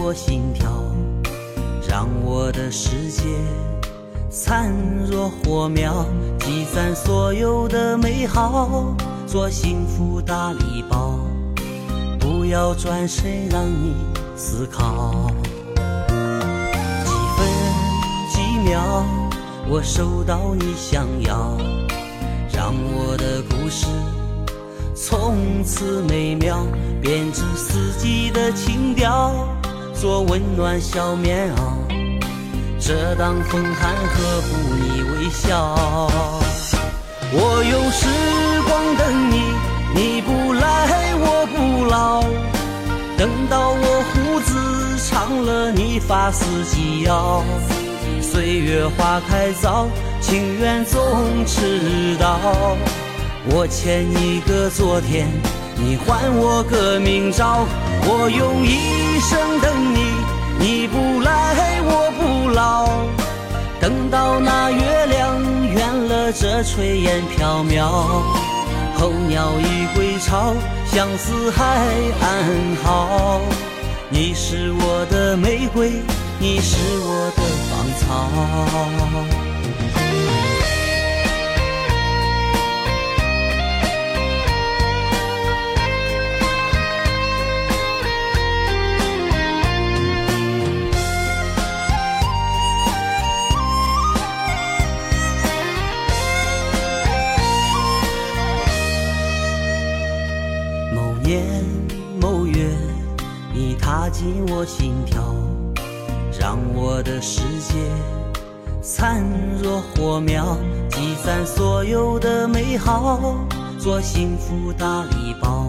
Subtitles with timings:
[0.00, 0.70] 我心跳，
[1.86, 3.22] 让我的世界
[4.30, 4.72] 灿
[5.10, 6.06] 若火苗，
[6.38, 8.94] 积攒所有的美好，
[9.26, 11.18] 做幸福大礼包。
[12.18, 13.94] 不要转身，让你
[14.36, 15.30] 思考。
[17.04, 17.46] 几分
[18.32, 19.04] 几秒，
[19.68, 21.56] 我收到你想要，
[22.52, 23.86] 让我的故事。
[24.94, 26.66] 从此美妙，
[27.00, 27.77] 编织四，
[30.00, 31.58] 做温暖小棉袄。
[32.78, 35.76] 遮挡风寒，呵护你微笑。
[37.32, 38.06] 我用时
[38.62, 39.42] 光等你，
[39.94, 42.22] 你不来我不老。
[43.16, 47.42] 等到我胡子长了，你发丝及腰。
[48.22, 49.88] 岁月花开早，
[50.20, 52.38] 情缘总迟到。
[53.50, 55.26] 我欠你个昨天，
[55.74, 57.66] 你还我个明朝。
[58.04, 60.12] 我用一生等你，
[60.58, 62.88] 你不来我不老。
[63.80, 67.88] 等到那月亮圆了，这炊烟飘渺。
[68.98, 70.54] 候鸟已归巢，
[70.86, 71.62] 相思还
[72.20, 73.40] 安好。
[74.10, 76.02] 你是我的玫瑰，
[76.38, 78.06] 你是我的芳草。
[101.28, 101.62] 年
[102.18, 102.70] 某月，
[103.52, 105.22] 你踏进我心跳，
[106.40, 107.74] 让我的世界
[108.80, 109.22] 灿
[109.62, 110.56] 若火苗，
[110.88, 113.34] 积攒所有的美好，
[113.78, 115.66] 做幸福大礼包。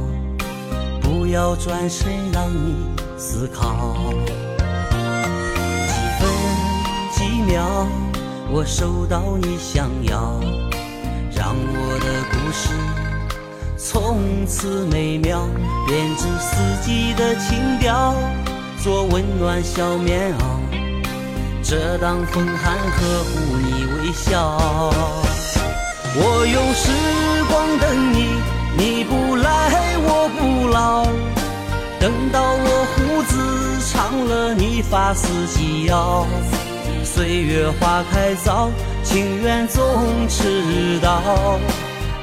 [1.01, 2.75] 不要转身，让你
[3.17, 3.97] 思考。
[5.89, 6.29] 几分
[7.11, 7.85] 几秒，
[8.49, 10.39] 我收到你想要，
[11.35, 12.69] 让我的故事。
[13.81, 15.47] 从此美妙，
[15.87, 18.13] 编织四季的情调，
[18.83, 24.59] 做温暖小棉袄，遮挡风寒，呵护你微笑。
[26.13, 26.91] 我用时
[27.45, 28.27] 光等你，
[28.77, 29.47] 你不来
[30.03, 31.05] 我不老。
[32.01, 36.27] 等到我胡子长了，你发丝及腰。
[37.05, 38.69] 岁月花开早，
[39.03, 41.57] 情缘总迟到。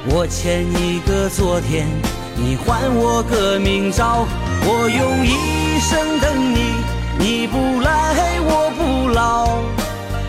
[0.09, 1.89] 我欠你个昨天，
[2.37, 4.25] 你还我个明朝。
[4.63, 6.75] 我用一生等你，
[7.19, 9.59] 你不来我不老。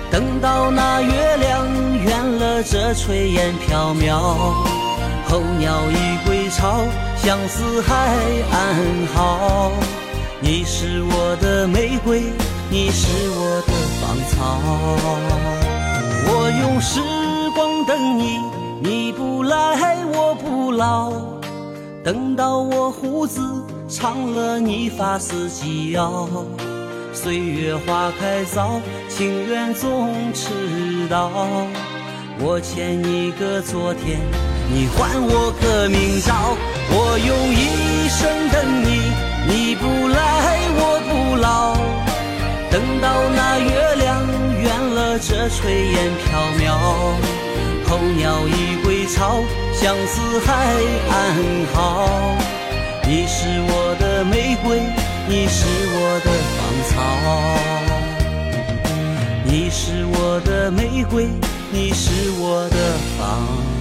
[0.09, 1.67] 等到那月亮
[2.03, 4.17] 圆了，这炊烟飘渺。
[5.29, 6.83] 候鸟已归巢，
[7.17, 7.93] 相思还
[8.51, 9.71] 安好。
[10.39, 12.23] 你是我的玫瑰，
[12.71, 14.57] 你是我的芳草。
[16.29, 16.99] 我用时
[17.53, 18.56] 光等你。
[18.79, 21.11] 你不来我不老，
[22.03, 23.41] 等到我胡子
[23.89, 26.29] 长了，你发丝及腰。
[27.11, 28.79] 岁月花开早，
[29.09, 31.31] 情缘总迟到。
[32.39, 34.19] 我欠你个昨天，
[34.71, 36.55] 你还我个明朝。
[36.89, 39.11] 我用一生等你，
[39.49, 41.75] 你不来我不老。
[42.69, 44.21] 等到那月亮
[44.61, 47.46] 圆了，这炊烟飘渺。
[48.15, 50.51] 鸟已归巢，相思还
[51.09, 51.15] 安
[51.73, 52.07] 好。
[53.07, 54.81] 你是我的玫瑰，
[55.27, 56.59] 你是我的芳
[56.89, 56.93] 草。
[59.45, 61.27] 你是我的玫瑰，
[61.71, 63.76] 你是我的芳草。